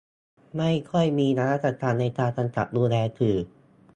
[0.55, 3.37] ไม่ค่อยมีนวัตกรรมในการกำกับดูแลสื่อ